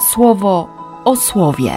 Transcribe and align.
słowo 0.00 0.68
o 1.04 1.16
słowie. 1.16 1.72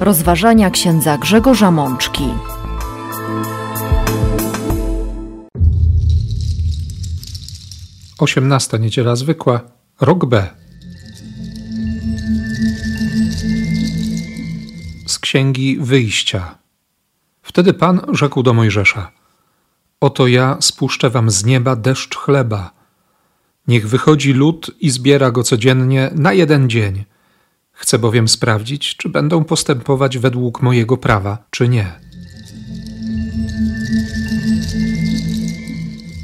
Rozważania 0.00 0.70
księdza 0.70 1.18
Grzegorza 1.18 1.70
Mączki. 1.70 2.28
Osiemnasta 8.18 8.78
niedziela 8.78 9.16
zwykła, 9.16 9.60
rok 10.00 10.26
B. 10.26 10.46
Z 15.06 15.18
księgi 15.18 15.78
Wyjścia. 15.80 16.58
Wtedy 17.42 17.74
Pan 17.74 18.00
rzekł 18.12 18.42
do 18.42 18.54
Mojżesza: 18.54 19.10
Oto 20.00 20.26
ja 20.26 20.56
spuszczę 20.60 21.10
wam 21.10 21.30
z 21.30 21.44
nieba 21.44 21.76
deszcz 21.76 22.16
chleba. 22.16 22.77
Niech 23.68 23.88
wychodzi 23.88 24.32
lud 24.32 24.70
i 24.80 24.90
zbiera 24.90 25.30
go 25.30 25.42
codziennie 25.42 26.10
na 26.14 26.32
jeden 26.32 26.70
dzień. 26.70 27.04
Chcę 27.72 27.98
bowiem 27.98 28.28
sprawdzić, 28.28 28.96
czy 28.96 29.08
będą 29.08 29.44
postępować 29.44 30.18
według 30.18 30.62
mojego 30.62 30.96
prawa, 30.96 31.38
czy 31.50 31.68
nie. 31.68 31.92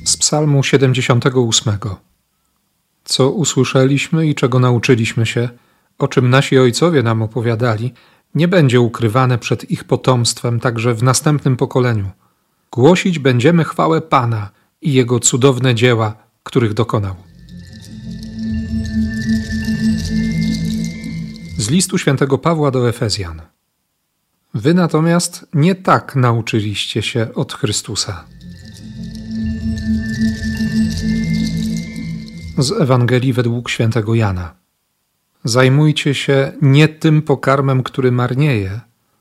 Z 0.04 0.16
Psalmu 0.16 0.62
78. 0.62 1.78
Co 3.04 3.30
usłyszeliśmy 3.30 4.26
i 4.26 4.34
czego 4.34 4.60
nauczyliśmy 4.60 5.26
się, 5.26 5.48
o 5.98 6.08
czym 6.08 6.30
nasi 6.30 6.58
ojcowie 6.58 7.02
nam 7.02 7.22
opowiadali, 7.22 7.92
nie 8.34 8.48
będzie 8.48 8.80
ukrywane 8.80 9.38
przed 9.38 9.70
ich 9.70 9.84
potomstwem 9.84 10.60
także 10.60 10.94
w 10.94 11.02
następnym 11.02 11.56
pokoleniu. 11.56 12.10
Głosić 12.72 13.18
będziemy 13.18 13.64
chwałę 13.64 14.00
Pana 14.00 14.50
i 14.82 14.92
Jego 14.92 15.20
cudowne 15.20 15.74
dzieła, 15.74 16.16
których 16.42 16.74
dokonał. 16.74 17.33
Z 21.64 21.70
listu 21.70 21.98
świętego 21.98 22.38
Pawła 22.38 22.70
do 22.70 22.88
Efezjan. 22.88 23.42
Wy 24.54 24.74
natomiast 24.74 25.46
nie 25.54 25.74
tak 25.74 26.16
nauczyliście 26.16 27.02
się 27.02 27.34
od 27.34 27.52
Chrystusa. 27.52 28.24
Z 32.58 32.72
Ewangelii 32.80 33.32
według 33.32 33.70
świętego 33.70 34.14
Jana. 34.14 34.54
Zajmujcie 35.44 36.14
się 36.14 36.52
nie 36.62 36.88
tym 36.88 37.22
pokarmem, 37.22 37.82
który 37.82 38.12
marnieje, 38.12 38.80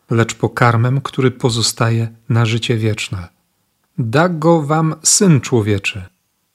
lecz 0.09 0.35
pokarmem, 0.35 1.01
który 1.01 1.31
pozostaje 1.31 2.07
na 2.29 2.45
życie 2.45 2.77
wieczne. 2.77 3.27
Da 3.97 4.29
go 4.29 4.61
wam 4.61 4.95
syn 5.03 5.41
człowieczy, 5.41 6.03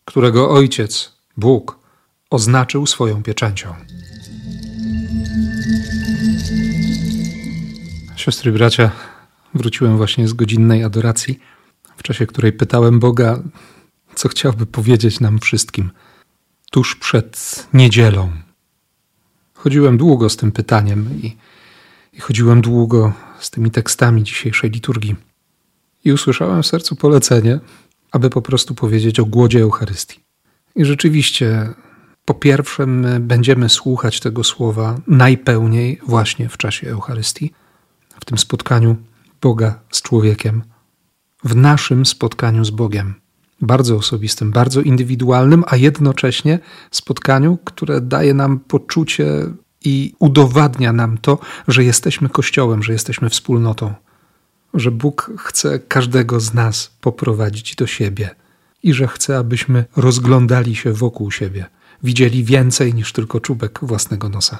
którego 0.05 0.51
ojciec, 0.51 1.13
Bóg, 1.37 1.79
oznaczył 2.31 2.87
swoją 2.87 3.23
pieczęcią. 3.23 3.75
Siostry 8.29 8.53
bracia, 8.53 8.91
wróciłem 9.55 9.97
właśnie 9.97 10.29
z 10.29 10.33
godzinnej 10.33 10.85
adoracji, 10.85 11.39
w 11.97 12.03
czasie 12.03 12.27
której 12.27 12.53
pytałem 12.53 13.01
Boga, 13.01 13.43
co 14.15 14.29
chciałby 14.29 14.67
powiedzieć 14.67 15.21
nam 15.21 15.39
wszystkim 15.39 15.91
tuż 16.71 16.97
przed 16.97 17.67
niedzielą. 17.75 18.33
Chodziłem 19.55 19.97
długo 19.97 20.29
z 20.29 20.37
tym 20.37 20.53
pytaniem 20.53 21.11
i, 21.23 21.37
i 22.13 22.21
chodziłem 22.21 22.61
długo 22.61 23.13
z 23.41 23.51
tymi 23.51 23.71
tekstami 23.71 24.23
dzisiejszej 24.23 24.71
liturgii. 24.71 25.17
I 26.05 26.13
usłyszałem 26.13 26.63
w 26.63 26.67
sercu 26.67 26.97
polecenie, 26.97 27.61
aby 28.13 28.31
po 28.31 28.43
prostu 28.43 28.75
powiedzieć 28.75 29.21
o 29.21 29.25
głodzie 29.25 29.61
Eucharystii. 29.61 30.21
I 30.77 30.85
rzeczywiście, 30.85 31.69
po 32.25 32.35
pierwsze, 32.35 32.87
my 32.87 33.21
będziemy 33.21 33.69
słuchać 33.69 34.21
tego 34.21 34.45
słowa 34.45 35.01
najpełniej 35.07 36.01
właśnie 36.07 36.49
w 36.49 36.57
czasie 36.57 36.91
Eucharystii, 36.91 37.53
tym 38.29 38.39
spotkaniu 38.39 38.97
Boga 39.41 39.81
z 39.91 40.03
człowiekiem, 40.03 40.63
w 41.45 41.57
naszym 41.57 42.07
spotkaniu 42.07 42.65
z 42.65 42.71
Bogiem 42.71 43.15
bardzo 43.61 43.97
osobistym, 43.97 44.51
bardzo 44.51 44.81
indywidualnym, 44.81 45.65
a 45.67 45.77
jednocześnie 45.77 46.59
spotkaniu, 46.91 47.59
które 47.65 48.01
daje 48.01 48.35
nam 48.35 48.59
poczucie 48.59 49.27
i 49.85 50.15
udowadnia 50.19 50.93
nam 50.93 51.19
to, 51.19 51.39
że 51.69 51.85
jesteśmy 51.85 52.29
Kościołem, 52.29 52.83
że 52.83 52.93
jesteśmy 52.93 53.31
wspólnotą, 53.31 53.95
że 54.75 54.91
Bóg 54.91 55.31
chce 55.39 55.79
każdego 55.79 56.41
z 56.41 56.55
nas 56.55 56.97
poprowadzić 57.01 57.75
do 57.75 57.87
siebie 57.87 58.31
i 58.83 58.93
że 58.93 59.09
chce, 59.09 59.39
abyśmy 59.39 59.85
rozglądali 59.97 60.77
się 60.77 60.93
wokół 60.93 61.31
siebie, 61.31 61.67
widzieli 62.03 62.45
więcej 62.45 62.95
niż 62.95 63.13
tylko 63.13 63.41
czubek 63.41 63.79
własnego 63.83 64.29
nosa. 64.29 64.59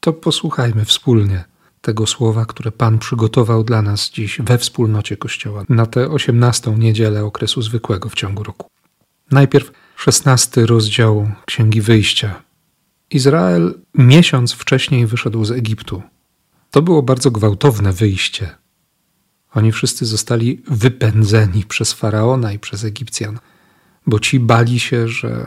To 0.00 0.12
posłuchajmy 0.12 0.84
wspólnie 0.84 1.44
tego 1.80 2.06
słowa, 2.06 2.46
które 2.46 2.72
Pan 2.72 2.98
przygotował 2.98 3.64
dla 3.64 3.82
nas 3.82 4.10
dziś 4.10 4.40
we 4.40 4.58
wspólnocie 4.58 5.16
Kościoła 5.16 5.64
na 5.68 5.86
tę 5.86 6.10
osiemnastą 6.10 6.76
niedzielę 6.76 7.24
okresu 7.24 7.62
zwykłego 7.62 8.08
w 8.08 8.14
ciągu 8.14 8.42
roku. 8.42 8.68
Najpierw 9.30 9.72
szesnasty 9.96 10.66
rozdział 10.66 11.30
Księgi 11.46 11.80
Wyjścia. 11.80 12.42
Izrael 13.10 13.74
miesiąc 13.94 14.52
wcześniej 14.52 15.06
wyszedł 15.06 15.44
z 15.44 15.50
Egiptu. 15.50 16.02
To 16.70 16.82
było 16.82 17.02
bardzo 17.02 17.30
gwałtowne 17.30 17.92
wyjście. 17.92 18.50
Oni 19.54 19.72
wszyscy 19.72 20.06
zostali 20.06 20.62
wypędzeni 20.66 21.64
przez 21.64 21.92
faraona 21.92 22.52
i 22.52 22.58
przez 22.58 22.84
Egipcjan, 22.84 23.38
bo 24.06 24.18
ci 24.18 24.40
bali 24.40 24.80
się, 24.80 25.08
że, 25.08 25.46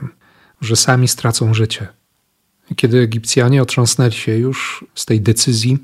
że 0.62 0.76
sami 0.76 1.08
stracą 1.08 1.54
życie. 1.54 1.88
Kiedy 2.76 3.00
Egipcjanie 3.00 3.62
otrząsnęli 3.62 4.12
się 4.12 4.38
już 4.38 4.86
z 4.96 5.06
tej 5.06 5.22
decyzji, 5.22 5.78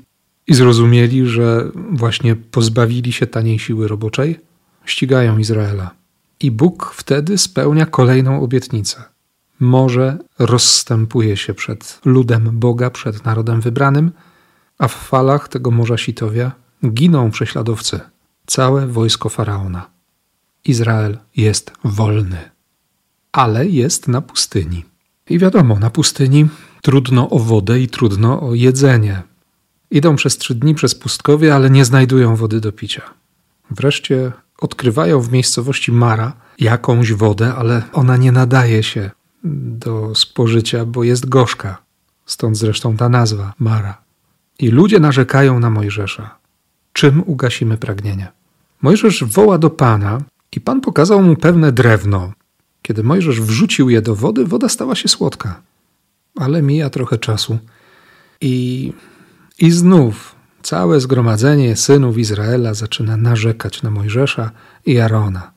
i 0.48 0.54
zrozumieli, 0.54 1.26
że 1.26 1.70
właśnie 1.92 2.36
pozbawili 2.36 3.12
się 3.12 3.26
taniej 3.26 3.58
siły 3.58 3.88
roboczej, 3.88 4.40
ścigają 4.84 5.38
Izraela. 5.38 5.90
I 6.40 6.50
Bóg 6.50 6.92
wtedy 6.96 7.38
spełnia 7.38 7.86
kolejną 7.86 8.42
obietnicę. 8.42 9.04
Morze 9.60 10.18
rozstępuje 10.38 11.36
się 11.36 11.54
przed 11.54 12.00
ludem 12.04 12.50
Boga, 12.52 12.90
przed 12.90 13.24
narodem 13.24 13.60
wybranym, 13.60 14.10
a 14.78 14.88
w 14.88 14.94
falach 14.94 15.48
tego 15.48 15.70
Morza 15.70 15.98
Sitowia 15.98 16.52
giną 16.86 17.30
prześladowcy, 17.30 18.00
całe 18.46 18.86
wojsko 18.86 19.28
faraona. 19.28 19.90
Izrael 20.64 21.18
jest 21.36 21.72
wolny, 21.84 22.50
ale 23.32 23.66
jest 23.66 24.08
na 24.08 24.20
pustyni. 24.20 24.84
I 25.30 25.38
wiadomo, 25.38 25.78
na 25.78 25.90
pustyni 25.90 26.48
trudno 26.82 27.30
o 27.30 27.38
wodę 27.38 27.80
i 27.80 27.88
trudno 27.88 28.40
o 28.40 28.54
jedzenie. 28.54 29.22
Idą 29.90 30.16
przez 30.16 30.38
trzy 30.38 30.54
dni 30.54 30.74
przez 30.74 30.94
pustkowie, 30.94 31.54
ale 31.54 31.70
nie 31.70 31.84
znajdują 31.84 32.36
wody 32.36 32.60
do 32.60 32.72
picia. 32.72 33.02
Wreszcie 33.70 34.32
odkrywają 34.58 35.20
w 35.20 35.32
miejscowości 35.32 35.92
Mara 35.92 36.32
jakąś 36.58 37.12
wodę, 37.12 37.54
ale 37.54 37.82
ona 37.92 38.16
nie 38.16 38.32
nadaje 38.32 38.82
się 38.82 39.10
do 39.44 40.14
spożycia, 40.14 40.84
bo 40.84 41.04
jest 41.04 41.28
gorzka. 41.28 41.78
Stąd 42.26 42.58
zresztą 42.58 42.96
ta 42.96 43.08
nazwa 43.08 43.52
Mara. 43.58 43.98
I 44.58 44.68
ludzie 44.68 45.00
narzekają 45.00 45.60
na 45.60 45.70
Mojżesza. 45.70 46.38
Czym 46.92 47.22
ugasimy 47.26 47.76
pragnienie? 47.76 48.28
Mojżesz 48.82 49.24
woła 49.24 49.58
do 49.58 49.70
Pana 49.70 50.20
i 50.56 50.60
Pan 50.60 50.80
pokazał 50.80 51.22
mu 51.22 51.36
pewne 51.36 51.72
drewno. 51.72 52.32
Kiedy 52.82 53.02
Mojżesz 53.02 53.40
wrzucił 53.40 53.90
je 53.90 54.02
do 54.02 54.14
wody, 54.14 54.44
woda 54.44 54.68
stała 54.68 54.94
się 54.94 55.08
słodka. 55.08 55.60
Ale 56.36 56.62
mija 56.62 56.90
trochę 56.90 57.18
czasu 57.18 57.58
i 58.40 58.92
i 59.58 59.70
znów 59.70 60.34
całe 60.62 61.00
zgromadzenie 61.00 61.76
synów 61.76 62.18
Izraela 62.18 62.74
zaczyna 62.74 63.16
narzekać 63.16 63.82
na 63.82 63.90
Mojżesza 63.90 64.50
i 64.86 64.98
Arona. 64.98 65.52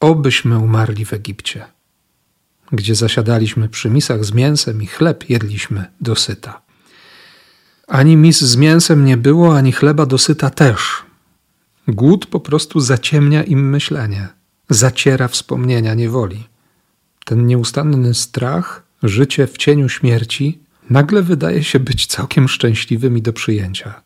Obyśmy 0.00 0.58
umarli 0.58 1.04
w 1.04 1.12
Egipcie, 1.12 1.64
gdzie 2.72 2.94
zasiadaliśmy 2.94 3.68
przy 3.68 3.90
misach 3.90 4.24
z 4.24 4.32
mięsem 4.32 4.82
i 4.82 4.86
chleb 4.86 5.30
jedliśmy 5.30 5.84
dosyta. 6.00 6.62
Ani 7.88 8.16
mis 8.16 8.40
z 8.40 8.56
mięsem 8.56 9.04
nie 9.04 9.16
było, 9.16 9.56
ani 9.56 9.72
chleba 9.72 10.06
dosyta 10.06 10.50
też. 10.50 11.04
Głód 11.88 12.26
po 12.26 12.40
prostu 12.40 12.80
zaciemnia 12.80 13.44
im 13.44 13.70
myślenie, 13.70 14.28
zaciera 14.70 15.28
wspomnienia 15.28 15.94
niewoli. 15.94 16.48
Ten 17.24 17.46
nieustanny 17.46 18.14
strach, 18.14 18.82
życie 19.02 19.46
w 19.46 19.56
cieniu 19.56 19.88
śmierci 19.88 20.58
nagle 20.90 21.22
wydaje 21.22 21.64
się 21.64 21.80
być 21.80 22.06
całkiem 22.06 22.48
szczęśliwym 22.48 23.18
i 23.18 23.22
do 23.22 23.32
przyjęcia, 23.32 24.02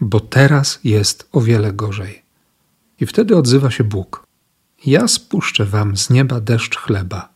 bo 0.00 0.20
teraz 0.20 0.80
jest 0.84 1.28
o 1.32 1.40
wiele 1.40 1.72
gorzej. 1.72 2.22
I 3.00 3.06
wtedy 3.06 3.36
odzywa 3.36 3.70
się 3.70 3.84
Bóg. 3.84 4.26
Ja 4.86 5.08
spuszczę 5.08 5.64
wam 5.64 5.96
z 5.96 6.10
nieba 6.10 6.40
deszcz 6.40 6.76
chleba. 6.76 7.28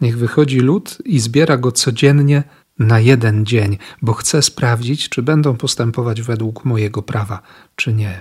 Niech 0.00 0.18
wychodzi 0.18 0.60
lud 0.60 0.98
i 1.04 1.20
zbiera 1.20 1.56
go 1.56 1.72
codziennie 1.72 2.42
na 2.78 3.00
jeden 3.00 3.46
dzień, 3.46 3.78
bo 4.02 4.12
chcę 4.12 4.42
sprawdzić, 4.42 5.08
czy 5.08 5.22
będą 5.22 5.56
postępować 5.56 6.22
według 6.22 6.64
mojego 6.64 7.02
prawa, 7.02 7.42
czy 7.76 7.92
nie. 7.92 8.20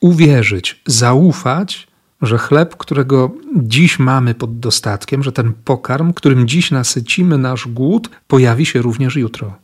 Uwierzyć, 0.00 0.82
zaufać, 0.86 1.88
że 2.22 2.38
chleb, 2.38 2.76
którego 2.76 3.34
dziś 3.56 3.98
mamy 3.98 4.34
pod 4.34 4.58
dostatkiem, 4.58 5.22
że 5.22 5.32
ten 5.32 5.52
pokarm, 5.52 6.12
którym 6.12 6.48
dziś 6.48 6.70
nasycimy 6.70 7.38
nasz 7.38 7.68
głód, 7.68 8.10
pojawi 8.28 8.66
się 8.66 8.82
również 8.82 9.16
jutro. 9.16 9.54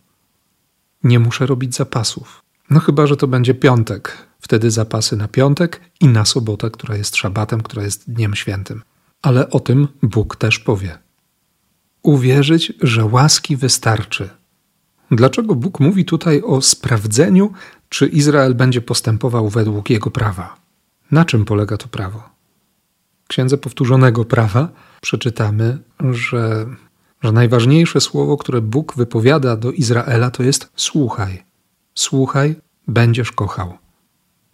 Nie 1.04 1.18
muszę 1.18 1.46
robić 1.46 1.76
zapasów. 1.76 2.42
No 2.70 2.80
chyba, 2.80 3.06
że 3.06 3.16
to 3.16 3.26
będzie 3.26 3.54
piątek. 3.54 4.26
Wtedy 4.40 4.70
zapasy 4.70 5.16
na 5.16 5.28
piątek 5.28 5.80
i 6.00 6.08
na 6.08 6.24
sobotę, 6.24 6.70
która 6.70 6.96
jest 6.96 7.16
szabatem, 7.16 7.62
która 7.62 7.82
jest 7.82 8.10
dniem 8.10 8.34
świętym. 8.34 8.82
Ale 9.22 9.50
o 9.50 9.60
tym 9.60 9.88
Bóg 10.02 10.36
też 10.36 10.58
powie. 10.58 10.98
Uwierzyć, 12.02 12.72
że 12.82 13.04
łaski 13.04 13.56
wystarczy. 13.56 14.28
Dlaczego 15.10 15.54
Bóg 15.54 15.80
mówi 15.80 16.04
tutaj 16.04 16.42
o 16.42 16.62
sprawdzeniu, 16.62 17.52
czy 17.88 18.06
Izrael 18.06 18.54
będzie 18.54 18.80
postępował 18.80 19.48
według 19.48 19.90
jego 19.90 20.10
prawa? 20.10 20.56
Na 21.10 21.24
czym 21.24 21.44
polega 21.44 21.76
to 21.76 21.88
prawo? 21.88 22.35
Księdze 23.28 23.58
Powtórzonego 23.58 24.24
Prawa 24.24 24.68
przeczytamy, 25.00 25.78
że, 26.10 26.66
że 27.22 27.32
najważniejsze 27.32 28.00
słowo, 28.00 28.36
które 28.36 28.60
Bóg 28.60 28.94
wypowiada 28.96 29.56
do 29.56 29.72
Izraela, 29.72 30.30
to 30.30 30.42
jest 30.42 30.68
słuchaj. 30.76 31.42
Słuchaj, 31.94 32.56
będziesz 32.88 33.32
kochał. 33.32 33.78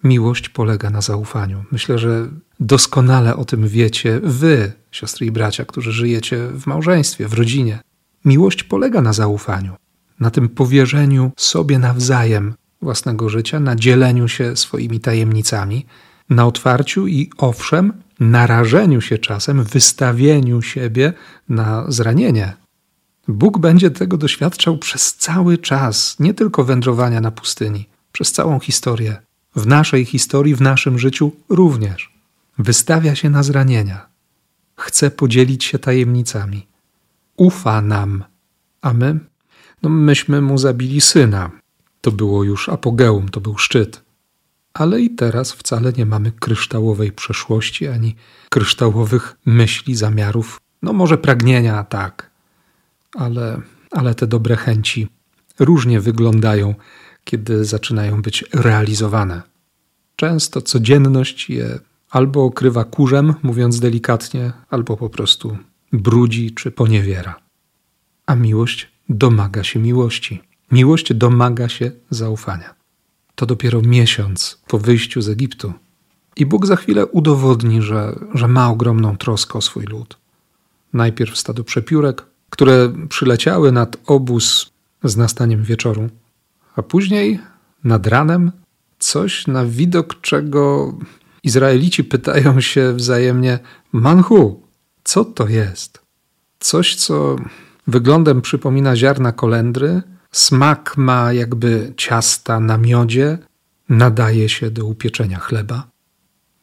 Miłość 0.05 0.49
polega 0.49 0.91
na 0.91 1.01
zaufaniu. 1.01 1.65
Myślę, 1.73 1.99
że 1.99 2.29
doskonale 2.61 3.37
o 3.37 3.45
tym 3.45 3.69
wiecie 3.69 4.21
wy, 4.23 4.73
siostry 4.91 5.27
i 5.27 5.31
bracia, 5.31 5.65
którzy 5.65 5.93
żyjecie 5.93 6.49
w 6.49 6.67
małżeństwie, 6.67 7.29
w 7.29 7.35
rodzinie. 7.35 7.81
Miłość 8.25 8.65
polega 8.65 9.03
na 9.03 9.13
zaufaniu, 9.13 9.77
na 10.21 10.31
tym 10.31 10.49
powierzeniu 10.49 11.33
sobie 11.37 11.79
nawzajem 11.79 12.55
własnego 12.83 13.29
życia, 13.29 13.61
na 13.61 13.77
dzieleniu 13.77 14.29
się 14.29 14.57
swoimi 14.57 15.01
tajemnicami, 15.01 15.87
na 16.31 16.47
otwarciu 16.47 17.07
i 17.07 17.31
owszem, 17.39 18.02
narażeniu 18.31 19.01
się 19.01 19.19
czasem, 19.19 19.65
wystawieniu 19.65 20.63
siebie 20.63 21.13
na 21.49 21.85
zranienie. 21.89 22.53
Bóg 23.29 23.59
będzie 23.59 23.91
tego 23.91 24.17
doświadczał 24.17 24.79
przez 24.79 25.15
cały 25.15 25.59
czas, 25.59 26.17
nie 26.21 26.35
tylko 26.35 26.65
wędrowania 26.65 27.21
na 27.21 27.31
pustyni, 27.31 27.89
przez 28.13 28.33
całą 28.33 28.61
historię. 28.61 29.17
W 29.57 29.67
naszej 29.67 30.05
historii, 30.05 30.55
w 30.55 30.61
naszym 30.61 30.99
życiu 30.99 31.33
również. 31.49 32.13
Wystawia 32.59 33.15
się 33.15 33.31
na 33.31 33.43
zranienia. 33.43 34.07
Chce 34.77 35.11
podzielić 35.11 35.65
się 35.65 35.79
tajemnicami. 35.79 36.67
Ufa 37.37 37.83
nam. 37.83 38.25
A 38.83 38.93
my? 38.93 39.19
No 39.83 39.91
myśmy 39.91 40.41
mu 40.41 40.59
zabili 40.59 41.01
syna. 41.01 41.51
To 42.01 42.13
było 42.13 42.45
już 42.45 42.69
apogeum, 42.69 43.29
to 43.29 43.41
był 43.41 43.59
szczyt 43.59 44.03
ale 44.75 45.01
i 45.01 45.11
teraz 45.11 45.53
wcale 45.53 45.93
nie 45.93 46.07
mamy 46.07 46.33
kryształowej 46.33 47.13
przeszłości 47.13 47.89
ani 47.89 48.17
kryształowych 48.51 49.37
myśli, 49.47 49.97
zamiarów. 49.97 50.61
No 50.83 50.93
może 50.93 51.19
pragnienia, 51.19 51.85
tak, 51.85 52.31
ale, 53.15 53.61
ale 53.91 54.15
te 54.15 54.27
dobre 54.27 54.57
chęci 54.57 55.09
różnie 55.59 56.01
wyglądają, 56.01 56.75
kiedy 57.25 57.65
zaczynają 57.65 58.23
być 58.23 58.45
realizowane. 58.55 59.43
Często 60.17 60.63
codzienność 60.63 61.51
je 61.51 61.79
albo 62.11 62.45
okrywa 62.45 62.85
kurzem, 62.85 63.35
mówiąc 63.43 63.81
delikatnie, 63.81 64.53
albo 64.71 64.97
po 64.97 65.11
prostu 65.11 65.59
brudzi 65.93 66.55
czy 66.55 66.71
poniewiera. 66.71 67.35
A 68.27 68.35
miłość 68.35 68.93
domaga 69.09 69.65
się 69.65 69.81
miłości. 69.81 70.43
Miłość 70.73 71.15
domaga 71.15 71.69
się 71.69 71.91
zaufania 72.11 72.82
to 73.35 73.47
dopiero 73.47 73.83
miesiąc 73.83 74.61
po 74.69 74.79
wyjściu 74.79 75.23
z 75.23 75.29
Egiptu. 75.29 75.73
I 76.37 76.47
Bóg 76.47 76.67
za 76.67 76.77
chwilę 76.77 77.07
udowodni, 77.07 77.83
że, 77.83 78.19
że 78.35 78.49
ma 78.49 78.71
ogromną 78.71 79.17
troskę 79.17 79.59
o 79.59 79.61
swój 79.61 79.85
lud. 79.85 80.17
Najpierw 80.93 81.39
stado 81.39 81.65
przepiórek, 81.65 82.23
które 82.51 82.93
przyleciały 83.09 83.73
nad 83.73 83.97
obóz 84.07 84.71
z 85.05 85.17
nastaniem 85.17 85.63
wieczoru, 85.63 86.09
a 86.77 86.83
później 86.83 87.41
nad 87.85 88.07
ranem 88.07 88.53
coś, 88.99 89.47
na 89.47 89.65
widok 89.65 90.21
czego 90.21 90.95
Izraelici 91.43 92.05
pytają 92.05 92.61
się 92.61 92.93
wzajemnie: 92.93 93.59
Manhu, 93.93 94.63
co 95.05 95.25
to 95.25 95.49
jest? 95.49 96.01
Coś, 96.61 96.95
co 96.95 97.37
wyglądem 97.87 98.43
przypomina 98.43 98.97
ziarna 98.97 99.33
kolendry, 99.33 100.03
Smak 100.33 100.97
ma 100.97 101.33
jakby 101.33 101.93
ciasta 101.97 102.61
na 102.61 102.79
miodzie, 102.79 103.39
nadaje 103.89 104.49
się 104.49 104.71
do 104.71 104.87
upieczenia 104.87 105.39
chleba. 105.39 105.87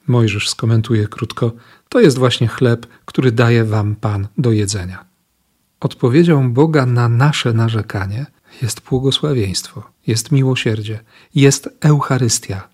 Mojżesz 0.07 0.50
skomentuje 0.50 1.07
krótko: 1.07 1.51
To 1.89 2.00
jest 2.00 2.18
właśnie 2.18 2.48
chleb, 2.48 2.88
który 3.06 3.31
daje 3.31 3.66
wam 3.66 3.95
Pan 3.95 4.27
do 4.38 4.51
jedzenia. 4.51 5.06
Odpowiedzią 5.80 6.54
Boga 6.54 6.86
na 6.86 7.10
nasze 7.10 7.54
narzekanie 7.54 8.25
jest 8.62 8.81
błogosławieństwo, 8.81 9.83
jest 10.07 10.31
miłosierdzie, 10.31 11.00
jest 11.36 11.69
Eucharystia. 11.81 12.68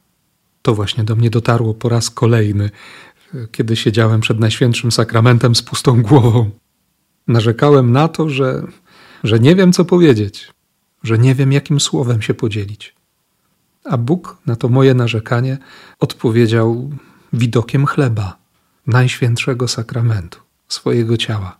To 0.62 0.76
właśnie 0.76 1.04
do 1.04 1.16
mnie 1.16 1.30
dotarło 1.30 1.74
po 1.74 1.90
raz 1.90 2.10
kolejny, 2.10 2.70
kiedy 3.52 3.76
siedziałem 3.76 4.22
przed 4.22 4.40
Najświętszym 4.40 4.92
Sakramentem 4.92 5.56
z 5.56 5.62
pustą 5.62 6.02
głową. 6.02 6.50
Narzekałem 7.28 7.92
na 7.92 8.08
to, 8.08 8.30
że, 8.30 8.64
że 9.24 9.40
nie 9.40 9.56
wiem, 9.56 9.74
co 9.74 9.86
powiedzieć, 9.86 10.55
że 11.06 11.18
nie 11.18 11.36
wiem, 11.36 11.52
jakim 11.52 11.80
słowem 11.80 12.22
się 12.22 12.34
podzielić. 12.34 12.96
A 13.84 13.98
Bóg 13.98 14.38
na 14.46 14.56
to 14.56 14.70
moje 14.70 14.94
narzekanie 14.94 15.58
odpowiedział 16.00 16.90
widokiem 17.34 17.86
chleba, 17.86 18.38
najświętszego 18.88 19.68
sakramentu, 19.68 20.40
swojego 20.68 21.18
ciała. 21.18 21.58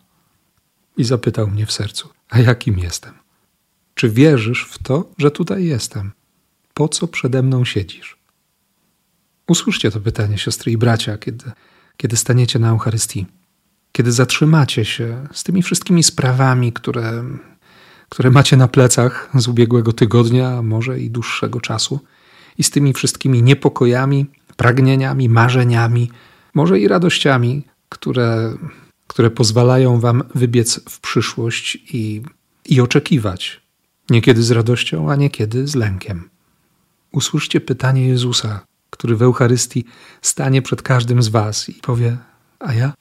I 0.98 1.04
zapytał 1.04 1.48
mnie 1.48 1.66
w 1.66 1.72
sercu: 1.72 2.10
A 2.30 2.40
jakim 2.40 2.80
jestem? 2.80 3.14
Czy 3.96 4.10
wierzysz 4.10 4.68
w 4.72 4.78
to, 4.78 5.10
że 5.18 5.32
tutaj 5.32 5.66
jestem? 5.66 6.12
Po 6.74 6.90
co 6.90 7.08
przede 7.08 7.44
mną 7.44 7.66
siedzisz? 7.66 8.18
Usłyszcie 9.48 9.92
to 9.92 10.00
pytanie, 10.00 10.38
siostry 10.38 10.72
i 10.72 10.78
bracia, 10.78 11.18
kiedy, 11.18 11.52
kiedy 11.98 12.18
staniecie 12.18 12.60
na 12.60 12.70
Eucharystii, 12.70 13.26
kiedy 13.92 14.12
zatrzymacie 14.12 14.86
się 14.86 15.28
z 15.34 15.44
tymi 15.44 15.64
wszystkimi 15.64 16.04
sprawami, 16.04 16.74
które 16.74 17.24
które 18.10 18.32
macie 18.32 18.58
na 18.58 18.68
plecach 18.68 19.30
z 19.36 19.48
ubiegłego 19.48 19.94
tygodnia, 19.94 20.62
może 20.62 21.00
i 21.00 21.10
dłuższego 21.10 21.62
czasu, 21.62 22.00
i 22.58 22.64
z 22.64 22.70
tymi 22.70 22.94
wszystkimi 22.94 23.44
niepokojami, 23.44 24.26
pragnieniami, 24.58 25.30
marzeniami, 25.30 26.12
może 26.54 26.80
i 26.80 26.88
radościami, 26.88 27.64
które, 27.90 28.58
które 29.08 29.30
pozwalają 29.30 30.00
Wam 30.00 30.24
wybiec 30.36 30.80
w 30.90 31.00
przyszłość 31.00 31.76
i, 31.94 32.22
i 32.66 32.82
oczekiwać, 32.82 33.62
niekiedy 34.10 34.44
z 34.44 34.52
radością, 34.52 35.12
a 35.12 35.16
niekiedy 35.16 35.68
z 35.68 35.76
lękiem. 35.76 36.30
Usłyszcie 37.12 37.62
pytanie 37.62 38.08
Jezusa, 38.08 38.66
który 38.90 39.16
w 39.16 39.22
Eucharystii 39.22 39.86
stanie 40.22 40.62
przed 40.62 40.82
każdym 40.82 41.24
z 41.24 41.28
Was 41.28 41.70
i 41.70 41.74
powie: 41.74 42.18
A 42.60 42.74
ja? 42.74 42.94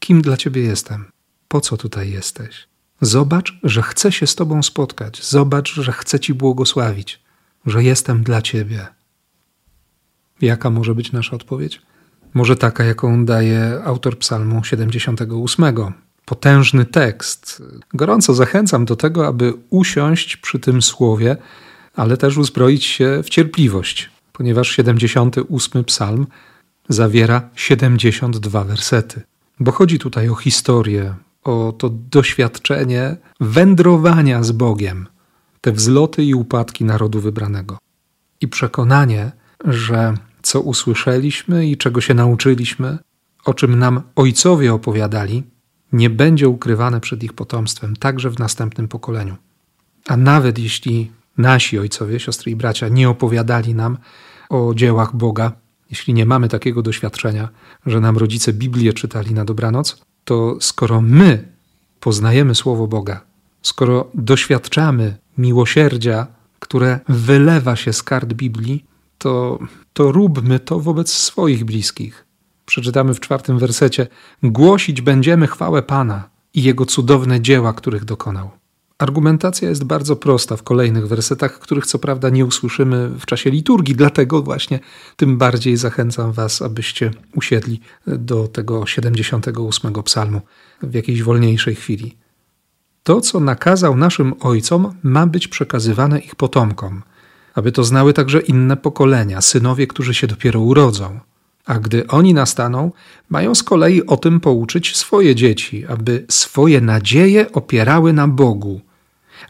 Kim 0.00 0.22
dla 0.22 0.36
Ciebie 0.36 0.62
jestem? 0.62 1.04
Po 1.48 1.60
co 1.60 1.76
tutaj 1.76 2.10
jesteś? 2.10 2.71
Zobacz, 3.02 3.58
że 3.62 3.82
chcę 3.82 4.12
się 4.12 4.26
z 4.26 4.34
Tobą 4.34 4.62
spotkać. 4.62 5.24
Zobacz, 5.24 5.74
że 5.74 5.92
chcę 5.92 6.20
Ci 6.20 6.34
błogosławić, 6.34 7.20
że 7.66 7.84
jestem 7.84 8.22
dla 8.22 8.42
Ciebie. 8.42 8.86
Jaka 10.40 10.70
może 10.70 10.94
być 10.94 11.12
nasza 11.12 11.36
odpowiedź? 11.36 11.82
Może 12.34 12.56
taka, 12.56 12.84
jaką 12.84 13.24
daje 13.24 13.80
autor 13.84 14.18
Psalmu 14.18 14.64
78. 14.64 15.64
Potężny 16.24 16.84
tekst. 16.84 17.62
Gorąco 17.94 18.34
zachęcam 18.34 18.84
do 18.84 18.96
tego, 18.96 19.26
aby 19.26 19.54
usiąść 19.70 20.36
przy 20.36 20.58
tym 20.58 20.82
słowie, 20.82 21.36
ale 21.96 22.16
też 22.16 22.36
uzbroić 22.36 22.84
się 22.84 23.22
w 23.22 23.28
cierpliwość, 23.28 24.10
ponieważ 24.32 24.68
78 24.68 25.84
psalm 25.84 26.26
zawiera 26.88 27.50
72 27.54 28.64
wersety. 28.64 29.22
Bo 29.60 29.72
chodzi 29.72 29.98
tutaj 29.98 30.28
o 30.28 30.34
historię, 30.34 31.14
o 31.44 31.74
to 31.78 31.90
doświadczenie 31.90 33.16
wędrowania 33.40 34.42
z 34.42 34.52
Bogiem, 34.52 35.06
te 35.60 35.72
wzloty 35.72 36.24
i 36.24 36.34
upadki 36.34 36.84
narodu 36.84 37.20
wybranego. 37.20 37.78
I 38.40 38.48
przekonanie, 38.48 39.32
że 39.64 40.14
co 40.42 40.60
usłyszeliśmy 40.60 41.66
i 41.66 41.76
czego 41.76 42.00
się 42.00 42.14
nauczyliśmy, 42.14 42.98
o 43.44 43.54
czym 43.54 43.78
nam 43.78 44.02
ojcowie 44.16 44.74
opowiadali, 44.74 45.42
nie 45.92 46.10
będzie 46.10 46.48
ukrywane 46.48 47.00
przed 47.00 47.22
ich 47.22 47.32
potomstwem, 47.32 47.96
także 47.96 48.30
w 48.30 48.38
następnym 48.38 48.88
pokoleniu. 48.88 49.36
A 50.08 50.16
nawet 50.16 50.58
jeśli 50.58 51.10
nasi 51.38 51.78
ojcowie, 51.78 52.20
siostry 52.20 52.52
i 52.52 52.56
bracia 52.56 52.88
nie 52.88 53.08
opowiadali 53.08 53.74
nam 53.74 53.98
o 54.50 54.74
dziełach 54.74 55.16
Boga, 55.16 55.52
jeśli 55.90 56.14
nie 56.14 56.26
mamy 56.26 56.48
takiego 56.48 56.82
doświadczenia, 56.82 57.48
że 57.86 58.00
nam 58.00 58.18
rodzice 58.18 58.52
Biblię 58.52 58.92
czytali 58.92 59.34
na 59.34 59.44
dobranoc, 59.44 60.04
to 60.24 60.56
skoro 60.60 61.00
my 61.00 61.48
poznajemy 62.00 62.54
Słowo 62.54 62.86
Boga, 62.86 63.20
skoro 63.62 64.10
doświadczamy 64.14 65.16
miłosierdzia, 65.38 66.26
które 66.58 67.00
wylewa 67.08 67.76
się 67.76 67.92
z 67.92 68.02
kart 68.02 68.32
Biblii, 68.32 68.84
to, 69.18 69.58
to 69.92 70.12
róbmy 70.12 70.60
to 70.60 70.80
wobec 70.80 71.12
swoich 71.12 71.64
bliskich. 71.64 72.24
Przeczytamy 72.66 73.14
w 73.14 73.20
czwartym 73.20 73.58
wersecie: 73.58 74.06
Głosić 74.42 75.00
będziemy 75.00 75.46
chwałę 75.46 75.82
Pana 75.82 76.28
i 76.54 76.62
Jego 76.62 76.86
cudowne 76.86 77.40
dzieła, 77.40 77.72
których 77.72 78.04
dokonał. 78.04 78.61
Argumentacja 79.02 79.68
jest 79.68 79.84
bardzo 79.84 80.16
prosta 80.16 80.56
w 80.56 80.62
kolejnych 80.62 81.08
wersetach, 81.08 81.58
których 81.58 81.86
co 81.86 81.98
prawda 81.98 82.30
nie 82.30 82.46
usłyszymy 82.46 83.08
w 83.08 83.26
czasie 83.26 83.50
liturgii, 83.50 83.94
dlatego 83.94 84.42
właśnie 84.42 84.80
tym 85.16 85.38
bardziej 85.38 85.76
zachęcam 85.76 86.32
Was, 86.32 86.62
abyście 86.62 87.10
usiedli 87.36 87.80
do 88.06 88.48
tego 88.48 88.86
78 88.86 90.02
psalmu 90.02 90.40
w 90.82 90.94
jakiejś 90.94 91.22
wolniejszej 91.22 91.74
chwili. 91.74 92.16
To, 93.02 93.20
co 93.20 93.40
nakazał 93.40 93.96
naszym 93.96 94.34
ojcom, 94.40 94.94
ma 95.02 95.26
być 95.26 95.48
przekazywane 95.48 96.18
ich 96.18 96.34
potomkom, 96.34 97.02
aby 97.54 97.72
to 97.72 97.84
znały 97.84 98.12
także 98.12 98.40
inne 98.40 98.76
pokolenia, 98.76 99.40
synowie, 99.40 99.86
którzy 99.86 100.14
się 100.14 100.26
dopiero 100.26 100.60
urodzą. 100.60 101.20
A 101.66 101.78
gdy 101.78 102.06
oni 102.06 102.34
nastaną, 102.34 102.92
mają 103.30 103.54
z 103.54 103.62
kolei 103.62 104.06
o 104.06 104.16
tym 104.16 104.40
pouczyć 104.40 104.96
swoje 104.96 105.34
dzieci, 105.34 105.86
aby 105.86 106.24
swoje 106.28 106.80
nadzieje 106.80 107.52
opierały 107.52 108.12
na 108.12 108.28
Bogu, 108.28 108.80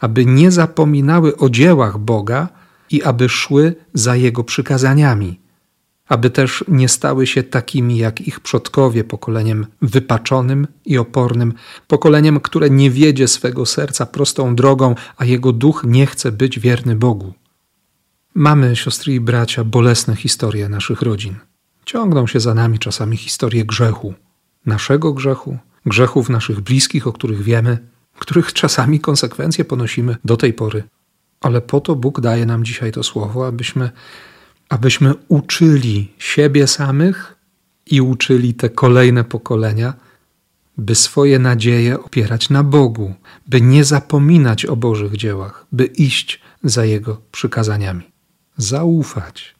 aby 0.02 0.26
nie 0.26 0.50
zapominały 0.50 1.36
o 1.36 1.50
dziełach 1.50 1.98
Boga 1.98 2.48
i 2.90 3.02
aby 3.02 3.28
szły 3.28 3.74
za 3.94 4.16
Jego 4.16 4.44
przykazaniami, 4.44 5.40
aby 6.08 6.30
też 6.30 6.64
nie 6.68 6.88
stały 6.88 7.26
się 7.26 7.42
takimi 7.42 7.98
jak 7.98 8.20
ich 8.20 8.40
przodkowie, 8.40 9.04
pokoleniem 9.04 9.66
wypaczonym 9.82 10.66
i 10.84 10.98
opornym, 10.98 11.52
pokoleniem, 11.88 12.40
które 12.40 12.70
nie 12.70 12.90
wiedzie 12.90 13.28
swego 13.28 13.66
serca 13.66 14.06
prostą 14.06 14.54
drogą, 14.54 14.94
a 15.16 15.24
jego 15.24 15.52
duch 15.52 15.84
nie 15.86 16.06
chce 16.06 16.32
być 16.32 16.60
wierny 16.60 16.96
Bogu. 16.96 17.34
Mamy, 18.34 18.76
siostry 18.76 19.14
i 19.14 19.20
bracia, 19.20 19.64
bolesne 19.64 20.16
historie 20.16 20.68
naszych 20.68 21.02
rodzin. 21.02 21.34
Ciągną 21.84 22.26
się 22.26 22.40
za 22.40 22.54
nami 22.54 22.78
czasami 22.78 23.16
historie 23.16 23.64
grzechu, 23.64 24.14
naszego 24.66 25.12
grzechu, 25.12 25.58
grzechów 25.86 26.28
naszych 26.28 26.60
bliskich, 26.60 27.06
o 27.06 27.12
których 27.12 27.42
wiemy, 27.42 27.91
których 28.18 28.52
czasami 28.52 29.00
konsekwencje 29.00 29.64
ponosimy 29.64 30.16
do 30.24 30.36
tej 30.36 30.52
pory. 30.52 30.82
Ale 31.40 31.60
po 31.60 31.80
to 31.80 31.96
Bóg 31.96 32.20
daje 32.20 32.46
nam 32.46 32.64
dzisiaj 32.64 32.92
to 32.92 33.02
słowo, 33.02 33.46
abyśmy, 33.46 33.90
abyśmy 34.68 35.14
uczyli 35.28 36.12
siebie 36.18 36.66
samych 36.66 37.36
i 37.86 38.00
uczyli 38.00 38.54
te 38.54 38.70
kolejne 38.70 39.24
pokolenia, 39.24 39.94
by 40.78 40.94
swoje 40.94 41.38
nadzieje 41.38 42.00
opierać 42.00 42.50
na 42.50 42.62
Bogu, 42.62 43.14
by 43.46 43.60
nie 43.60 43.84
zapominać 43.84 44.66
o 44.66 44.76
Bożych 44.76 45.16
dziełach, 45.16 45.66
by 45.72 45.84
iść 45.84 46.40
za 46.64 46.84
Jego 46.84 47.20
przykazaniami. 47.32 48.12
Zaufać, 48.56 49.54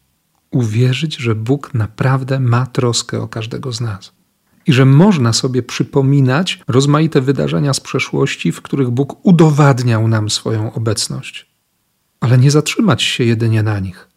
uwierzyć, 0.51 1.17
że 1.17 1.35
Bóg 1.35 1.75
naprawdę 1.75 2.41
ma 2.41 2.67
troskę 2.67 3.23
o 3.23 3.29
każdego 3.29 3.73
z 3.73 3.81
nas 3.81 4.13
i 4.67 4.73
że 4.73 4.85
można 4.85 5.33
sobie 5.33 5.63
przypominać 5.63 6.61
rozmaite 6.69 7.21
wydarzenia 7.21 7.75
z 7.75 7.81
przeszłości, 7.81 8.53
w 8.53 8.63
których 8.63 8.91
Bóg 8.91 9.27
udowadniał 9.27 10.09
nam 10.09 10.31
swoją 10.31 10.73
obecność. 10.73 11.47
Ale 12.21 12.39
nie 12.39 12.51
zatrzymać 12.51 13.03
się 13.03 13.25
jedynie 13.25 13.63
na 13.63 13.79
nich, 13.79 14.09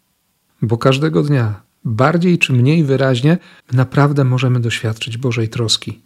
bo 0.62 0.78
każdego 0.78 1.22
dnia, 1.22 1.60
bardziej 1.84 2.38
czy 2.38 2.52
mniej 2.52 2.84
wyraźnie, 2.84 3.38
naprawdę 3.72 4.24
możemy 4.24 4.60
doświadczyć 4.60 5.16
Bożej 5.16 5.48
troski, 5.48 6.00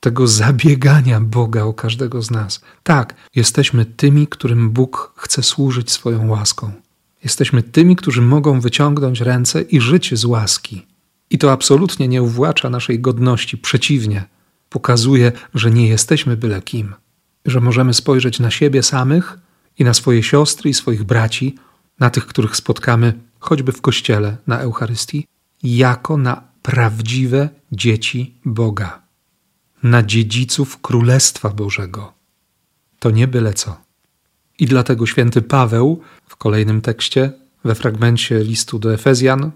tego 0.00 0.26
zabiegania 0.26 1.20
Boga 1.20 1.62
o 1.62 1.74
każdego 1.74 2.22
z 2.22 2.30
nas. 2.30 2.60
Tak, 2.82 3.14
jesteśmy 3.34 3.84
tymi, 3.84 4.26
którym 4.26 4.70
Bóg 4.70 5.12
chce 5.16 5.42
służyć 5.42 5.90
swoją 5.90 6.28
łaską. 6.28 6.72
Jesteśmy 7.24 7.62
tymi, 7.62 7.96
którzy 7.96 8.22
mogą 8.22 8.60
wyciągnąć 8.60 9.20
ręce 9.20 9.62
i 9.62 9.80
żyć 9.80 10.14
z 10.14 10.24
łaski. 10.24 10.86
I 11.30 11.38
to 11.38 11.52
absolutnie 11.52 12.08
nie 12.08 12.22
uwłacza 12.22 12.70
naszej 12.70 13.00
godności, 13.00 13.58
przeciwnie, 13.58 14.24
pokazuje, 14.68 15.32
że 15.54 15.70
nie 15.70 15.88
jesteśmy 15.88 16.36
byle 16.36 16.62
kim, 16.62 16.94
że 17.44 17.60
możemy 17.60 17.94
spojrzeć 17.94 18.40
na 18.40 18.50
siebie 18.50 18.82
samych 18.82 19.38
i 19.78 19.84
na 19.84 19.94
swoje 19.94 20.22
siostry 20.22 20.70
i 20.70 20.74
swoich 20.74 21.04
braci, 21.04 21.54
na 22.00 22.10
tych, 22.10 22.26
których 22.26 22.56
spotkamy 22.56 23.12
choćby 23.38 23.72
w 23.72 23.80
kościele 23.80 24.36
na 24.46 24.58
Eucharystii, 24.58 25.26
jako 25.62 26.16
na 26.16 26.42
prawdziwe 26.62 27.48
dzieci 27.72 28.34
Boga, 28.44 29.02
na 29.82 30.02
dziedziców 30.02 30.80
Królestwa 30.80 31.48
Bożego. 31.48 32.12
To 32.98 33.10
nie 33.10 33.28
byle 33.28 33.54
co. 33.54 33.80
I 34.58 34.66
dlatego 34.66 35.06
święty 35.06 35.42
Paweł 35.42 36.00
w 36.26 36.36
kolejnym 36.36 36.80
tekście, 36.80 37.32
we 37.64 37.74
fragmencie 37.74 38.44
listu 38.44 38.78
do 38.78 38.94
Efezjan, 38.94 39.50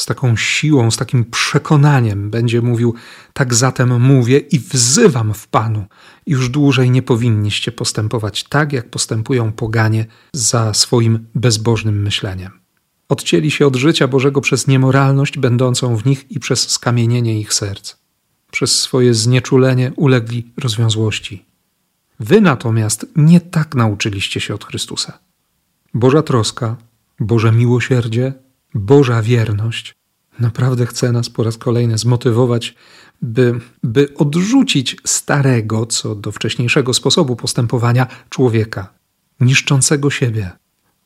z 0.00 0.06
taką 0.06 0.36
siłą, 0.36 0.90
z 0.90 0.96
takim 0.96 1.24
przekonaniem 1.24 2.30
będzie 2.30 2.62
mówił: 2.62 2.94
Tak 3.32 3.54
zatem 3.54 4.00
mówię 4.02 4.38
i 4.38 4.58
wzywam 4.58 5.34
w 5.34 5.48
Panu, 5.48 5.84
już 6.26 6.48
dłużej 6.48 6.90
nie 6.90 7.02
powinniście 7.02 7.72
postępować 7.72 8.44
tak, 8.44 8.72
jak 8.72 8.90
postępują 8.90 9.52
poganie 9.52 10.06
za 10.32 10.74
swoim 10.74 11.26
bezbożnym 11.34 12.02
myśleniem. 12.02 12.50
Odcięli 13.08 13.50
się 13.50 13.66
od 13.66 13.76
życia 13.76 14.08
Bożego 14.08 14.40
przez 14.40 14.66
niemoralność 14.66 15.38
będącą 15.38 15.96
w 15.96 16.06
nich 16.06 16.30
i 16.30 16.40
przez 16.40 16.70
skamienienie 16.70 17.40
ich 17.40 17.54
serc. 17.54 17.96
Przez 18.50 18.80
swoje 18.80 19.14
znieczulenie 19.14 19.92
ulegli 19.96 20.52
rozwiązłości. 20.56 21.44
Wy 22.20 22.40
natomiast 22.40 23.06
nie 23.16 23.40
tak 23.40 23.74
nauczyliście 23.74 24.40
się 24.40 24.54
od 24.54 24.64
Chrystusa. 24.64 25.18
Boża 25.94 26.22
troska, 26.22 26.76
Boże 27.20 27.52
miłosierdzie, 27.52 28.32
Boża 28.74 29.22
wierność 29.22 29.94
naprawdę 30.40 30.86
chce 30.86 31.12
nas 31.12 31.30
po 31.30 31.42
raz 31.42 31.58
kolejny 31.58 31.98
zmotywować, 31.98 32.74
by, 33.22 33.60
by 33.82 34.14
odrzucić 34.16 34.96
starego, 35.06 35.86
co 35.86 36.14
do 36.14 36.32
wcześniejszego 36.32 36.94
sposobu 36.94 37.36
postępowania 37.36 38.06
człowieka, 38.28 38.92
niszczącego 39.40 40.10
siebie, 40.10 40.50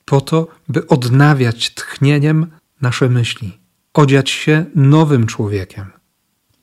po 0.05 0.21
to, 0.21 0.49
by 0.69 0.87
odnawiać 0.87 1.75
tchnieniem 1.75 2.47
nasze 2.81 3.09
myśli, 3.09 3.59
odziać 3.95 4.31
się 4.31 4.65
nowym 4.75 5.27
człowiekiem, 5.27 5.87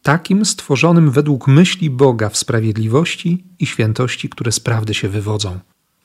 takim 0.01 0.46
stworzonym 0.46 1.12
według 1.12 1.48
myśli 1.48 1.89
Boga 1.89 2.29
w 2.29 2.38
sprawiedliwości 2.38 3.43
i 3.60 3.65
świętości, 3.65 4.29
które 4.29 4.51
z 4.51 4.60
prawdy 4.60 4.93
się 4.93 5.10
wywodzą. 5.10 5.60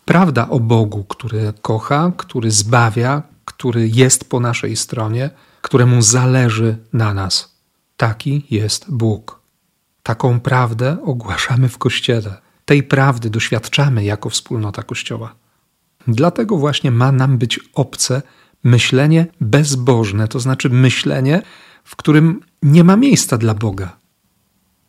Prawda 0.05 0.49
o 0.49 0.61
Bogu, 0.61 1.05
który 1.05 1.53
kocha, 1.63 2.13
który 2.17 2.51
zbawia, 2.51 3.23
który 3.57 3.89
jest 3.89 4.29
po 4.29 4.41
naszej 4.41 4.77
stronie, 4.77 5.31
któremu 5.63 6.03
zależy 6.03 6.79
na 6.93 7.15
nas. 7.15 7.57
Taki 7.97 8.47
jest 8.51 8.91
Bóg. 8.91 9.41
Taką 10.03 10.41
prawdę 10.41 10.97
ogłaszamy 11.05 11.69
w 11.69 11.79
Kościele. 11.79 12.37
Tej 12.65 12.83
prawdy 12.83 13.31
doświadczamy 13.31 14.05
jako 14.05 14.31
wspólnota 14.31 14.83
Kościoła. 14.83 15.35
Dlatego 16.07 16.57
właśnie 16.57 16.91
ma 16.91 17.13
nam 17.13 17.39
być 17.39 17.61
obce 17.75 18.23
myślenie 18.65 19.27
bezbożne, 19.41 20.29
to 20.29 20.41
znaczy 20.41 20.71
myślenie, 20.71 21.43
w 21.85 21.97
którym 21.97 22.41
nie 22.63 22.85
ma 22.85 22.97
miejsca 22.97 23.39
dla 23.39 23.55
Boga. 23.55 23.97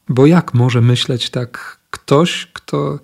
Bo 0.10 0.26
jak 0.26 0.54
może 0.54 0.82
myśleć 0.82 1.30
tak 1.30 1.80
ktoś, 1.90 2.52
kto, 2.54 3.00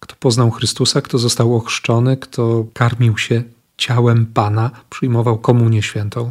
kto 0.00 0.16
poznał 0.20 0.50
Chrystusa, 0.50 1.00
kto 1.00 1.18
został 1.18 1.56
ochrzczony, 1.56 2.16
kto 2.16 2.66
karmił 2.74 3.18
się 3.18 3.42
ciałem 3.76 4.26
Pana, 4.26 4.70
przyjmował 4.90 5.38
komunię 5.38 5.82
świętą? 5.82 6.30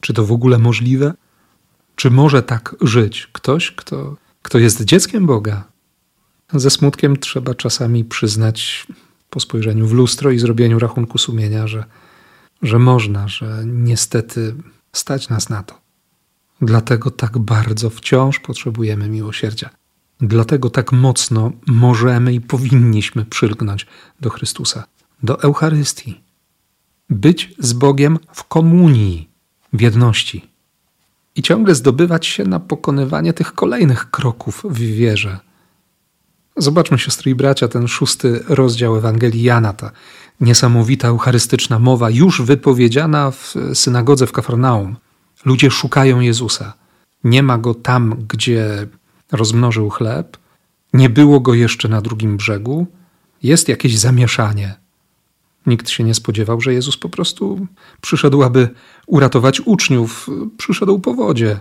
Czy 0.00 0.14
to 0.14 0.24
w 0.24 0.32
ogóle 0.32 0.58
możliwe? 0.58 1.14
Czy 1.96 2.10
może 2.10 2.42
tak 2.42 2.76
żyć 2.80 3.28
ktoś, 3.32 3.72
kto, 3.72 4.16
kto 4.42 4.58
jest 4.58 4.84
dzieckiem 4.84 5.26
Boga? 5.26 5.64
Ze 6.52 6.70
smutkiem 6.70 7.16
trzeba 7.16 7.54
czasami 7.54 8.04
przyznać 8.04 8.86
po 9.30 9.40
spojrzeniu 9.40 9.86
w 9.86 9.92
lustro 9.92 10.30
i 10.30 10.38
zrobieniu 10.38 10.78
rachunku 10.78 11.18
sumienia, 11.18 11.66
że, 11.66 11.84
że 12.62 12.78
można, 12.78 13.28
że 13.28 13.62
niestety 13.66 14.54
stać 14.92 15.28
nas 15.28 15.48
na 15.48 15.62
to. 15.62 15.80
Dlatego 16.62 17.10
tak 17.10 17.38
bardzo 17.38 17.90
wciąż 17.90 18.40
potrzebujemy 18.40 19.08
miłosierdzia. 19.08 19.70
Dlatego 20.20 20.70
tak 20.70 20.92
mocno 20.92 21.52
możemy 21.66 22.32
i 22.32 22.40
powinniśmy 22.40 23.24
przylgnąć 23.24 23.86
do 24.20 24.30
Chrystusa, 24.30 24.84
do 25.22 25.42
Eucharystii. 25.42 26.20
Być 27.10 27.54
z 27.58 27.72
Bogiem 27.72 28.18
w 28.32 28.44
komunii, 28.44 29.30
w 29.72 29.80
jedności. 29.80 30.50
I 31.36 31.42
ciągle 31.42 31.74
zdobywać 31.74 32.26
się 32.26 32.44
na 32.44 32.60
pokonywanie 32.60 33.32
tych 33.32 33.52
kolejnych 33.52 34.10
kroków 34.10 34.62
w 34.70 34.78
wierze. 34.78 35.38
Zobaczmy, 36.56 36.98
siostry 36.98 37.30
i 37.30 37.34
bracia, 37.34 37.68
ten 37.68 37.88
szósty 37.88 38.44
rozdział 38.48 38.96
Ewangelii 38.96 39.42
Jana, 39.42 39.72
ta 39.72 39.90
niesamowita 40.40 41.08
eucharystyczna 41.08 41.78
mowa, 41.78 42.10
już 42.10 42.42
wypowiedziana 42.42 43.30
w 43.30 43.54
synagodze 43.74 44.26
w 44.26 44.32
Kafarnaum. 44.32 44.96
Ludzie 45.44 45.70
szukają 45.70 46.20
Jezusa. 46.20 46.74
Nie 47.24 47.42
ma 47.42 47.58
go 47.58 47.74
tam, 47.74 48.26
gdzie 48.28 48.86
rozmnożył 49.32 49.90
chleb, 49.90 50.36
nie 50.92 51.10
było 51.10 51.40
go 51.40 51.54
jeszcze 51.54 51.88
na 51.88 52.00
drugim 52.00 52.36
brzegu, 52.36 52.86
jest 53.42 53.68
jakieś 53.68 53.98
zamieszanie. 53.98 54.74
Nikt 55.70 55.90
się 55.90 56.04
nie 56.04 56.14
spodziewał, 56.14 56.60
że 56.60 56.74
Jezus 56.74 56.96
po 56.96 57.08
prostu 57.08 57.66
przyszedł, 58.00 58.42
aby 58.42 58.68
uratować 59.06 59.60
uczniów, 59.60 60.28
przyszedł 60.56 60.98
po 60.98 61.14
wodzie. 61.14 61.60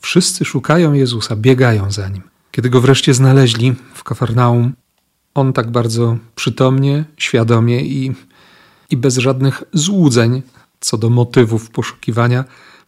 Wszyscy 0.00 0.44
szukają 0.44 0.92
Jezusa, 0.92 1.36
biegają 1.36 1.90
za 1.90 2.08
nim. 2.08 2.22
Kiedy 2.50 2.70
go 2.70 2.80
wreszcie 2.80 3.14
znaleźli 3.14 3.74
w 3.94 4.04
Kafarnaum, 4.04 4.72
on 5.34 5.52
tak 5.52 5.70
bardzo 5.70 6.16
przytomnie, 6.34 7.04
świadomie 7.16 7.80
i, 7.80 8.12
i 8.90 8.96
bez 8.96 9.16
żadnych 9.16 9.62
złudzeń 9.72 10.42
co 10.80 10.98
do 10.98 11.10
motywów 11.10 11.70
poszukiwania, 11.70 12.44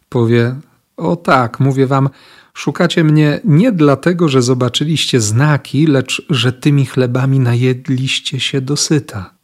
powie: 0.09 0.57
O 0.97 1.17
tak, 1.17 1.61
mówię 1.61 1.87
wam, 1.87 2.09
szukacie 2.55 3.05
mnie 3.05 3.41
nie 3.45 3.73
dlatego, 3.73 4.29
że 4.29 4.43
zobaczyliście 4.43 5.21
znaki, 5.21 5.87
lecz 5.87 6.27
że 6.31 6.53
tymi 6.53 6.87
chlebami 6.87 7.41
najedliście 7.41 8.41
się 8.41 8.61
dosyta. 8.61 9.38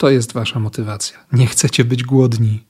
To 0.00 0.10
jest 0.10 0.32
wasza 0.32 0.60
motywacja. 0.60 1.18
Nie 1.32 1.46
chcecie 1.46 1.84
być 1.84 2.02
głodni. 2.02 2.64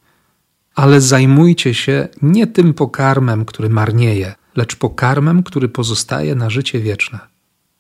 Ale 0.75 1.01
zajmujcie 1.01 1.75
się 1.75 2.09
nie 2.23 2.47
tym 2.47 2.75
pokarmem, 2.75 3.45
który 3.45 3.69
marnieje, 3.69 4.35
lecz 4.57 4.77
pokarmem, 4.77 5.43
który 5.43 5.69
pozostaje 5.69 6.35
na 6.35 6.51
życie 6.51 6.81
wieczne. 6.81 7.19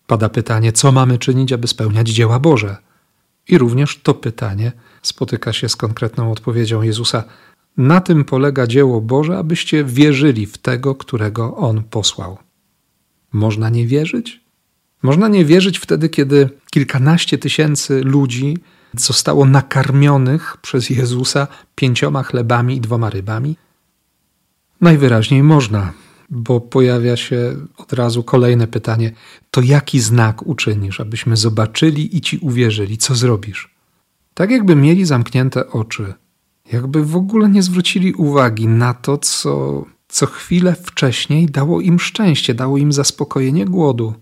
Pada 0.07 0.28
pytanie, 0.28 0.73
co 0.73 0.92
mamy 0.92 1.19
czynić, 1.19 1.52
aby 1.52 1.66
spełniać 1.66 2.09
dzieła 2.09 2.38
Boże? 2.38 2.76
I 3.49 3.59
również 3.59 4.00
to 4.02 4.14
pytanie 4.14 4.73
spotyka 5.02 5.52
się 5.52 5.69
z 5.69 5.76
konkretną 5.76 6.33
odpowiedzią 6.33 6.83
Jezusa: 6.83 7.25
Na 7.76 8.00
tym 8.00 8.25
polega 8.25 8.66
dzieło 8.66 9.00
Boże, 9.00 9.38
abyście 9.38 9.85
wierzyli 9.85 10.47
w 10.47 10.59
tego, 10.59 10.95
którego 10.95 11.57
On 11.57 11.83
posłał. 11.83 12.38
Można 13.33 13.71
nie 13.71 13.87
wierzyć? 13.87 14.40
Można 15.02 15.28
nie 15.28 15.45
wierzyć 15.45 15.78
wtedy, 15.78 16.09
kiedy 16.09 16.49
kilkanaście 16.71 17.38
tysięcy 17.38 18.00
ludzi 18.04 18.57
zostało 18.97 19.47
nakarmionych 19.47 20.57
przez 20.63 20.91
Jezusa 20.91 21.47
pięcioma 21.75 22.23
chlebami 22.23 22.77
i 22.77 22.81
dwoma 22.81 23.11
rybami? 23.11 23.57
Najwyraźniej 24.81 25.43
można, 25.43 25.93
bo 26.31 26.61
pojawia 26.61 27.17
się 27.17 27.57
od 27.77 27.93
razu 27.93 28.23
kolejne 28.23 28.67
pytanie: 28.67 29.13
to 29.51 29.61
jaki 29.61 30.01
znak 30.01 30.47
uczynisz, 30.47 31.01
abyśmy 31.01 31.37
zobaczyli 31.37 32.17
i 32.17 32.21
ci 32.21 32.39
uwierzyli? 32.39 32.99
Co 32.99 33.15
zrobisz? 33.15 33.75
Tak 34.35 34.51
jakby 34.51 34.77
mieli 34.77 35.05
zamknięte 35.05 35.71
oczy, 35.71 36.15
jakby 36.73 37.05
w 37.05 37.17
ogóle 37.17 37.49
nie 37.49 37.63
zwrócili 37.63 38.13
uwagi 38.15 38.69
na 38.69 38.95
to, 38.95 39.19
co, 39.19 39.85
co 40.09 40.27
chwilę 40.27 40.77
wcześniej 40.83 41.47
dało 41.47 41.81
im 41.81 42.01
szczęście, 42.01 42.55
dało 42.55 42.79
im 42.79 42.93
zaspokojenie 42.93 43.65
głodu. 43.65 44.15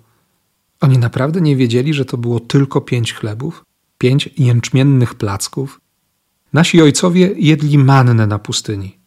Oni 0.81 0.99
naprawdę 0.99 1.41
nie 1.41 1.57
wiedzieli, 1.57 1.95
że 1.95 2.05
to 2.05 2.19
było 2.19 2.41
tylko 2.41 2.81
pięć 2.81 3.15
chlebów, 3.15 3.65
pięć 3.99 4.31
jęczmiennych 4.39 5.15
placków. 5.15 5.81
Nasi 6.53 6.83
ojcowie 6.83 7.35
jedli 7.37 7.79
mannę 7.79 8.27
na 8.27 8.39
pustyni. 8.39 8.99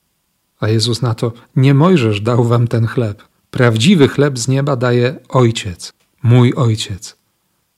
A 0.59 0.67
Jezus 0.67 1.01
na 1.01 1.13
to: 1.13 1.33
Nie 1.55 1.73
Mojżesz 1.73 2.21
dał 2.21 2.43
wam 2.43 2.67
ten 2.67 2.87
chleb. 2.87 3.23
Prawdziwy 3.51 4.07
chleb 4.07 4.39
z 4.39 4.47
nieba 4.47 4.75
daje 4.75 5.19
Ojciec, 5.29 5.93
mój 6.23 6.53
Ojciec. 6.53 7.17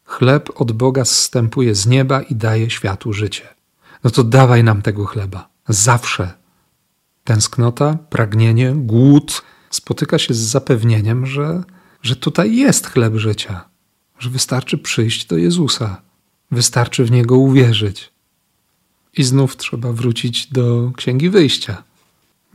Chleb 0.06 0.50
od 0.56 0.72
Boga 0.72 1.06
zstępuje 1.06 1.76
z 1.76 1.88
nieba 1.88 2.22
i 2.22 2.36
daje 2.36 2.70
światu 2.70 3.14
życie. 3.14 3.48
No 4.04 4.10
to 4.10 4.24
dawaj 4.24 4.64
nam 4.64 4.82
tego 4.82 5.06
chleba. 5.06 5.50
Zawsze. 5.68 6.34
Tęsknota, 7.24 7.98
pragnienie, 8.10 8.74
głód 8.76 9.42
spotyka 9.70 10.18
się 10.20 10.34
z 10.34 10.38
zapewnieniem, 10.38 11.26
że, 11.26 11.64
że 12.02 12.16
tutaj 12.16 12.56
jest 12.56 12.88
chleb 12.88 13.16
życia, 13.16 13.70
że 14.20 14.30
wystarczy 14.30 14.78
przyjść 14.78 15.26
do 15.26 15.38
Jezusa, 15.38 16.02
wystarczy 16.54 17.06
w 17.06 17.12
Niego 17.12 17.38
uwierzyć. 17.38 18.14
I 19.18 19.24
znów 19.24 19.58
trzeba 19.58 19.94
wrócić 19.94 20.48
do 20.48 20.92
Księgi 20.96 21.30
Wyjścia. 21.30 21.84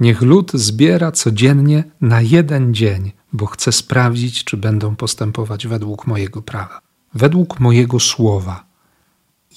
Niech 0.01 0.23
lud 0.23 0.53
zbiera 0.55 1.13
codziennie 1.13 1.85
na 2.01 2.21
jeden 2.21 2.75
dzień, 2.75 3.13
bo 3.33 3.47
chce 3.47 3.73
sprawdzić, 3.73 4.45
czy 4.45 4.57
będą 4.57 4.97
postępować 4.97 5.67
według 5.67 6.07
mojego 6.07 6.43
prawa, 6.43 6.81
według 7.15 7.61
mojego 7.61 8.01
słowa. 8.01 8.65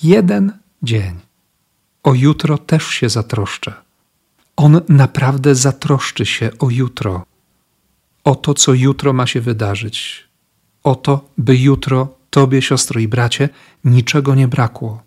Jeden 0.03 0.51
dzień. 0.83 1.19
O 2.03 2.13
jutro 2.13 2.57
też 2.57 2.87
się 2.87 3.09
zatroszczę. 3.09 3.73
On 4.55 4.81
naprawdę 4.89 5.55
zatroszczy 5.55 6.25
się 6.25 6.49
o 6.59 6.69
jutro, 6.69 7.25
o 8.23 8.35
to, 8.35 8.53
co 8.53 8.73
jutro 8.73 9.13
ma 9.13 9.27
się 9.27 9.41
wydarzyć, 9.41 10.27
o 10.83 10.95
to, 10.95 11.29
by 11.37 11.57
jutro 11.57 12.20
Tobie, 12.31 12.61
siostro 12.61 12.99
i 12.99 13.07
bracie, 13.07 13.49
niczego 13.83 14.35
nie 14.35 14.47
brakło. 14.47 15.03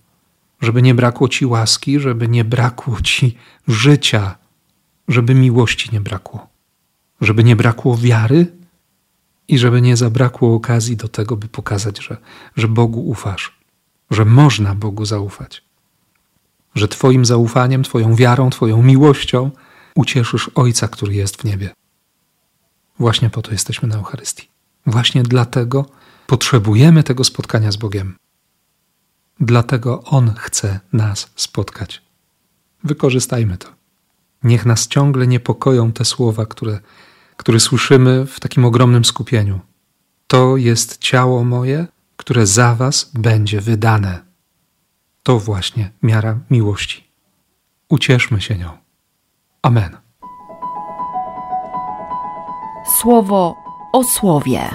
Żeby 0.61 0.83
nie 0.83 0.95
brakło 0.95 1.29
Ci 1.29 1.47
łaski, 1.47 2.01
żeby 2.01 2.29
nie 2.29 2.45
brakło 2.45 3.01
Ci 3.01 3.37
życia, 3.69 4.37
żeby 5.09 5.35
miłości 5.35 5.91
nie 5.93 6.01
brakło, 6.01 6.49
żeby 7.21 7.45
nie 7.45 7.57
brakło 7.57 7.97
wiary 7.97 8.47
i 9.49 9.59
żeby 9.59 9.83
nie 9.83 9.97
zabrakło 9.97 10.55
okazji 10.55 10.97
do 10.97 11.09
tego, 11.09 11.37
by 11.37 11.49
pokazać, 11.49 12.05
że, 12.05 12.17
że 12.57 12.69
Bogu 12.69 13.09
ufasz, 13.09 13.59
że 14.11 14.25
można 14.25 14.75
Bogu 14.75 15.05
zaufać, 15.05 15.63
że 16.75 16.89
Twoim 16.89 17.25
zaufaniem, 17.25 17.83
Twoją 17.83 18.15
wiarą, 18.15 18.51
Twoją 18.51 18.83
miłością 18.83 19.51
ucieszysz 19.95 20.51
Ojca, 20.55 20.89
który 20.89 21.15
jest 21.15 21.37
w 21.37 21.45
niebie. 21.45 21.71
Właśnie 22.99 23.31
po 23.31 23.43
to 23.43 23.53
jesteśmy 23.53 23.89
na 23.89 23.97
Eucharystii. 23.97 24.49
Właśnie 24.87 25.23
dlatego 25.23 25.87
potrzebujemy 26.27 27.03
tego 27.03 27.25
spotkania 27.25 27.73
z 27.73 27.77
Bogiem. 27.77 28.17
Dlatego 29.41 30.03
On 30.03 30.35
chce 30.39 30.81
nas 30.93 31.31
spotkać. 31.37 32.03
Wykorzystajmy 32.85 33.59
to. 33.59 33.69
Niech 34.43 34.67
nas 34.67 34.89
ciągle 34.89 35.27
niepokoją 35.27 35.93
te 35.93 36.05
słowa, 36.05 36.47
które, 36.47 36.81
które 37.37 37.61
słyszymy 37.61 38.27
w 38.27 38.41
takim 38.41 38.65
ogromnym 38.65 39.05
skupieniu. 39.05 39.61
To 40.27 40.57
jest 40.57 40.99
ciało 40.99 41.45
moje, 41.45 41.87
które 42.17 42.47
za 42.47 42.75
Was 42.75 43.11
będzie 43.15 43.61
wydane. 43.61 44.25
To 45.23 45.39
właśnie 45.39 45.91
miara 46.03 46.39
miłości. 46.51 47.05
Ucieszmy 47.89 48.41
się 48.41 48.59
nią. 48.59 48.71
Amen. 49.63 49.97
Słowo 53.01 53.55
o 53.93 54.05
słowie. 54.05 54.71